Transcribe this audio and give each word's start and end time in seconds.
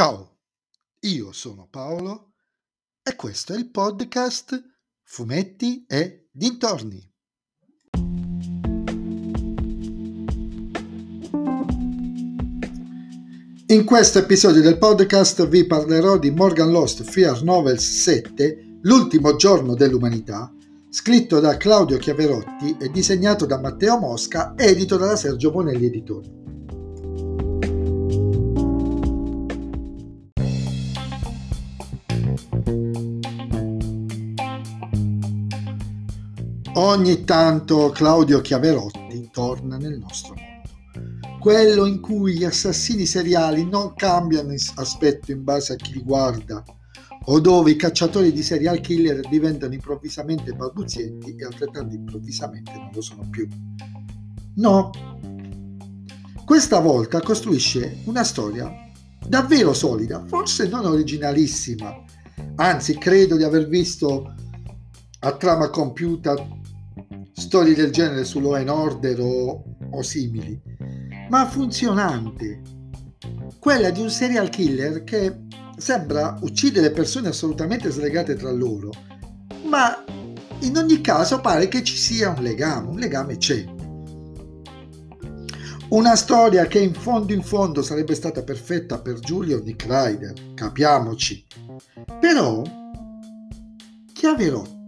Ciao, 0.00 0.38
io 1.00 1.30
sono 1.32 1.68
Paolo 1.70 2.32
e 3.02 3.14
questo 3.16 3.52
è 3.52 3.58
il 3.58 3.68
podcast 3.68 4.58
Fumetti 5.02 5.84
e 5.86 6.30
Dintorni. 6.32 7.06
In 13.66 13.84
questo 13.84 14.20
episodio 14.20 14.62
del 14.62 14.78
podcast 14.78 15.46
vi 15.46 15.66
parlerò 15.66 16.16
di 16.16 16.30
Morgan 16.30 16.70
Lost 16.70 17.02
Fear 17.02 17.42
Novels 17.42 18.00
7, 18.00 18.78
L'ultimo 18.80 19.36
giorno 19.36 19.74
dell'umanità, 19.74 20.50
scritto 20.88 21.40
da 21.40 21.58
Claudio 21.58 21.98
Chiaverotti 21.98 22.74
e 22.80 22.88
disegnato 22.88 23.44
da 23.44 23.60
Matteo 23.60 23.98
Mosca, 23.98 24.54
edito 24.56 24.96
da 24.96 25.14
Sergio 25.14 25.50
Bonelli 25.50 25.84
Editori. 25.84 26.39
Ogni 36.74 37.24
tanto 37.24 37.90
Claudio 37.90 38.40
Chiaverotti 38.40 39.28
torna 39.32 39.76
nel 39.76 39.98
nostro 39.98 40.34
mondo, 40.34 41.38
quello 41.40 41.84
in 41.84 42.00
cui 42.00 42.34
gli 42.34 42.44
assassini 42.44 43.06
seriali 43.06 43.68
non 43.68 43.92
cambiano 43.94 44.54
aspetto 44.76 45.32
in 45.32 45.42
base 45.42 45.72
a 45.72 45.76
chi 45.76 45.94
li 45.94 46.02
guarda, 46.02 46.62
o 47.24 47.40
dove 47.40 47.72
i 47.72 47.76
cacciatori 47.76 48.30
di 48.32 48.44
serial 48.44 48.80
killer 48.80 49.20
diventano 49.28 49.74
improvvisamente 49.74 50.52
balbuzienti 50.52 51.34
e 51.34 51.44
altrettanto 51.44 51.92
improvvisamente 51.92 52.72
non 52.72 52.90
lo 52.94 53.00
sono 53.00 53.28
più. 53.28 53.48
No, 54.54 54.90
questa 56.44 56.78
volta 56.78 57.20
costruisce 57.20 57.98
una 58.04 58.22
storia 58.22 58.72
davvero 59.26 59.72
solida, 59.74 60.24
forse 60.28 60.68
non 60.68 60.86
originalissima, 60.86 61.92
anzi 62.54 62.96
credo 62.96 63.36
di 63.36 63.42
aver 63.42 63.66
visto 63.66 64.34
a 65.22 65.36
trama 65.36 65.68
compiuta 65.68 66.58
storie 67.40 67.74
del 67.74 67.90
genere 67.90 68.24
su 68.24 68.38
Law 68.38 68.62
Order 68.68 69.18
o, 69.20 69.64
o 69.90 70.02
simili, 70.02 70.60
ma 71.30 71.46
funzionante. 71.46 72.60
Quella 73.58 73.90
di 73.90 74.00
un 74.00 74.10
serial 74.10 74.50
killer 74.50 75.02
che 75.04 75.46
sembra 75.76 76.36
uccidere 76.42 76.90
persone 76.90 77.28
assolutamente 77.28 77.90
slegate 77.90 78.34
tra 78.34 78.52
loro, 78.52 78.90
ma 79.64 80.04
in 80.60 80.76
ogni 80.76 81.00
caso 81.00 81.40
pare 81.40 81.68
che 81.68 81.82
ci 81.82 81.96
sia 81.96 82.28
un 82.28 82.42
legame, 82.42 82.88
un 82.88 82.98
legame 82.98 83.38
c'è. 83.38 83.64
Una 85.88 86.14
storia 86.14 86.66
che 86.66 86.78
in 86.78 86.92
fondo 86.92 87.32
in 87.32 87.42
fondo 87.42 87.82
sarebbe 87.82 88.14
stata 88.14 88.44
perfetta 88.44 89.00
per 89.00 89.18
Giulio 89.18 89.60
Nick 89.62 89.86
Ryder, 89.88 90.34
capiamoci. 90.54 91.44
Però 92.20 92.62
Chiaverotti 94.12 94.79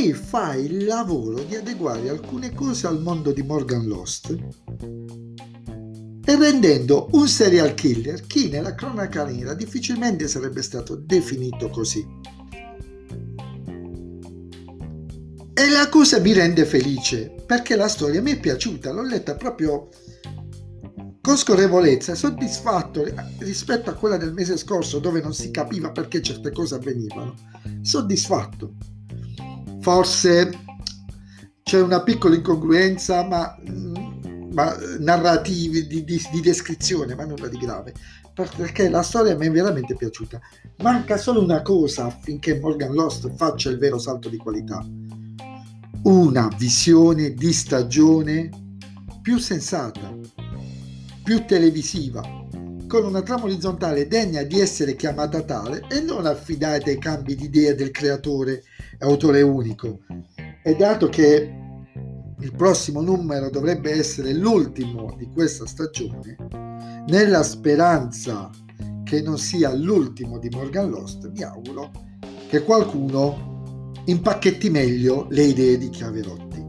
qui 0.00 0.12
fa 0.12 0.54
il 0.54 0.84
lavoro 0.84 1.42
di 1.42 1.56
adeguare 1.56 2.08
alcune 2.08 2.54
cose 2.54 2.86
al 2.86 3.02
mondo 3.02 3.32
di 3.32 3.42
Morgan 3.42 3.84
Lost 3.84 4.30
e 6.24 6.36
rendendo 6.36 7.08
un 7.14 7.26
serial 7.26 7.74
killer 7.74 8.24
chi 8.24 8.48
nella 8.48 8.76
cronaca 8.76 9.24
nera 9.24 9.54
difficilmente 9.54 10.28
sarebbe 10.28 10.62
stato 10.62 10.94
definito 10.94 11.68
così. 11.70 12.06
E 15.52 15.68
la 15.68 15.88
cosa 15.88 16.20
mi 16.20 16.32
rende 16.32 16.64
felice 16.64 17.34
perché 17.44 17.74
la 17.74 17.88
storia 17.88 18.22
mi 18.22 18.30
è 18.30 18.38
piaciuta, 18.38 18.92
l'ho 18.92 19.02
letta 19.02 19.34
proprio 19.34 19.88
con 21.20 21.36
scorrevolezza, 21.36 22.14
soddisfatto 22.14 23.04
rispetto 23.38 23.90
a 23.90 23.94
quella 23.94 24.16
del 24.16 24.32
mese 24.32 24.56
scorso 24.58 25.00
dove 25.00 25.20
non 25.20 25.34
si 25.34 25.50
capiva 25.50 25.90
perché 25.90 26.22
certe 26.22 26.52
cose 26.52 26.76
avvenivano. 26.76 27.34
Soddisfatto. 27.82 28.97
Forse 29.88 30.50
c'è 31.62 31.80
una 31.80 32.02
piccola 32.02 32.34
incongruenza, 32.34 33.24
ma, 33.24 33.56
ma 34.52 34.76
narrativi 34.98 35.86
di, 35.86 36.04
di, 36.04 36.22
di, 36.30 36.40
descrizione, 36.42 37.14
ma 37.14 37.24
nulla 37.24 37.48
di 37.48 37.56
grave, 37.56 37.94
perché 38.34 38.90
la 38.90 39.00
storia 39.00 39.34
mi 39.34 39.46
è 39.46 39.50
veramente 39.50 39.96
piaciuta. 39.96 40.38
Manca 40.82 41.16
solo 41.16 41.42
una 41.42 41.62
cosa 41.62 42.04
affinché 42.04 42.60
Morgan 42.60 42.92
Lost 42.92 43.34
faccia 43.34 43.70
il 43.70 43.78
vero 43.78 43.96
salto 43.96 44.28
di 44.28 44.36
qualità. 44.36 44.86
Una 46.02 46.50
visione 46.58 47.32
di 47.32 47.50
stagione 47.54 48.50
più 49.22 49.38
sensata, 49.38 50.14
più 51.24 51.46
televisiva, 51.46 52.20
con 52.86 53.06
una 53.06 53.22
trama 53.22 53.44
orizzontale 53.44 54.06
degna 54.06 54.42
di 54.42 54.60
essere 54.60 54.96
chiamata 54.96 55.40
tale 55.40 55.86
e 55.88 56.02
non 56.02 56.26
affidata 56.26 56.90
ai 56.90 56.98
cambi 56.98 57.34
di 57.34 57.44
idea 57.44 57.72
del 57.72 57.90
creatore 57.90 58.64
autore 59.00 59.42
unico. 59.42 60.00
E 60.62 60.74
dato 60.74 61.08
che 61.08 61.54
il 62.40 62.54
prossimo 62.54 63.00
numero 63.00 63.50
dovrebbe 63.50 63.90
essere 63.90 64.32
l'ultimo 64.32 65.14
di 65.16 65.28
questa 65.32 65.66
stagione, 65.66 66.36
nella 67.08 67.42
speranza 67.42 68.50
che 69.04 69.22
non 69.22 69.38
sia 69.38 69.74
l'ultimo 69.74 70.38
di 70.38 70.48
Morgan 70.50 70.90
Lost, 70.90 71.30
mi 71.30 71.42
auguro 71.42 71.90
che 72.48 72.62
qualcuno 72.62 73.92
impacchetti 74.04 74.70
meglio 74.70 75.26
le 75.30 75.42
idee 75.42 75.78
di 75.78 75.88
Chiaverotti. 75.88 76.66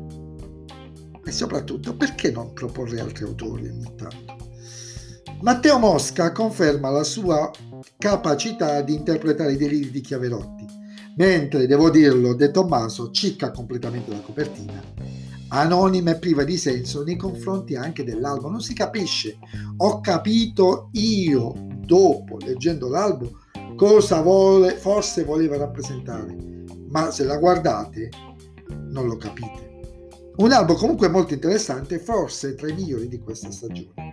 E 1.23 1.31
soprattutto, 1.31 1.95
perché 1.95 2.31
non 2.31 2.53
proporre 2.53 2.99
altri 2.99 3.25
autori 3.25 3.67
ogni 3.67 3.93
tanto? 3.95 4.37
Matteo 5.41 5.77
Mosca 5.77 6.31
conferma 6.31 6.89
la 6.89 7.03
sua 7.03 7.51
capacità 7.97 8.81
di 8.81 8.95
interpretare 8.95 9.53
i 9.53 9.57
deliri 9.57 9.91
di 9.91 10.01
Chiaverotti 10.01 10.68
mentre 11.19 11.67
devo 11.67 11.89
dirlo 11.89 12.33
De 12.33 12.49
Tommaso 12.49 13.11
cicca 13.11 13.51
completamente 13.51 14.09
la 14.09 14.21
copertina 14.21 14.81
anonima 15.49 16.11
e 16.11 16.15
priva 16.15 16.43
di 16.43 16.57
senso 16.57 17.03
nei 17.03 17.15
confronti 17.15 17.75
anche 17.75 18.03
dell'albo 18.03 18.49
non 18.49 18.61
si 18.61 18.73
capisce. 18.73 19.37
Ho 19.77 19.99
capito 19.99 20.89
io 20.93 21.53
dopo 21.85 22.37
leggendo 22.37 22.87
l'albo 22.87 23.39
cosa 23.75 24.21
vuole 24.21 24.75
forse 24.75 25.23
voleva 25.23 25.57
rappresentare. 25.57 26.35
Ma 26.89 27.11
se 27.11 27.23
la 27.23 27.37
guardate 27.37 28.09
non 28.89 29.07
lo 29.07 29.17
capite. 29.17 29.67
Un 30.37 30.51
albo 30.51 30.75
comunque 30.75 31.09
molto 31.09 31.33
interessante 31.33 31.99
forse 31.99 32.55
tra 32.55 32.69
i 32.69 32.73
migliori 32.73 33.07
di 33.07 33.19
questa 33.19 33.51
stagione 33.51 34.08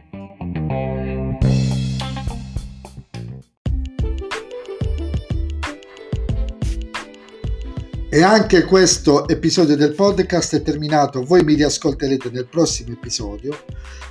E 8.09 8.23
anche 8.23 8.63
questo 8.63 9.27
episodio 9.27 9.75
del 9.75 9.93
podcast 9.93 10.55
è 10.55 10.63
terminato, 10.63 11.25
voi 11.25 11.43
mi 11.43 11.55
riascolterete 11.55 12.31
nel 12.31 12.47
prossimo 12.47 12.93
episodio. 12.93 13.65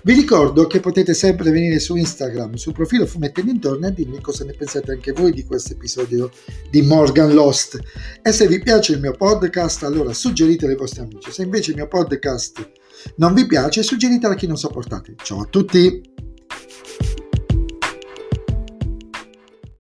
Vi 0.03 0.13
ricordo 0.13 0.67
che 0.67 0.81
potete 0.81 1.13
sempre 1.13 1.49
venire 1.49 1.79
su 1.79 1.95
Instagram, 1.95 2.55
sul 2.55 2.73
profilo 2.73 3.05
Fumetti 3.05 3.41
Dintorni 3.41 3.87
e 3.87 3.93
dirmi 3.93 4.19
cosa 4.19 4.43
ne 4.43 4.51
pensate 4.51 4.91
anche 4.91 5.13
voi 5.13 5.31
di 5.31 5.45
questo 5.45 5.73
episodio 5.73 6.29
di 6.69 6.81
Morgan 6.81 7.33
Lost. 7.33 7.79
E 8.21 8.31
se 8.33 8.47
vi 8.47 8.59
piace 8.59 8.91
il 8.91 8.99
mio 8.99 9.13
podcast, 9.13 9.83
allora 9.83 10.11
suggeritelo 10.11 10.73
ai 10.73 10.77
vostri 10.77 10.99
amici. 10.99 11.31
Se 11.31 11.43
invece 11.43 11.71
il 11.71 11.77
mio 11.77 11.87
podcast 11.87 12.69
non 13.15 13.33
vi 13.33 13.47
piace, 13.47 13.81
suggeritelo 13.81 14.33
a 14.33 14.35
chi 14.35 14.45
non 14.45 14.57
sopportate. 14.57 15.15
Ciao 15.23 15.39
a 15.39 15.45
tutti! 15.45 16.24